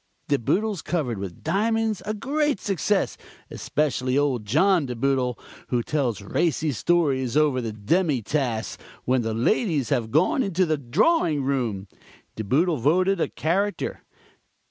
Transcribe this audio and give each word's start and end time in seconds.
De 0.29 0.39
Boodles 0.39 0.81
covered 0.81 1.19
with 1.19 1.43
diamonds, 1.43 2.01
a 2.07 2.15
great 2.15 2.59
success, 2.59 3.19
especially 3.51 4.17
old 4.17 4.45
John 4.45 4.87
De 4.87 4.95
Boodle, 4.95 5.37
who 5.67 5.83
tells 5.83 6.23
racy 6.23 6.71
stories 6.71 7.37
over 7.37 7.61
the 7.61 7.71
demi 7.71 8.23
tasse 8.23 8.79
when 9.05 9.21
the 9.21 9.35
ladies 9.35 9.89
have 9.89 10.09
gone 10.09 10.41
into 10.41 10.65
the 10.65 10.79
drawing 10.79 11.43
room. 11.43 11.87
De 12.35 12.43
Boodle 12.43 12.77
voted 12.77 13.21
a 13.21 13.27
character. 13.29 14.03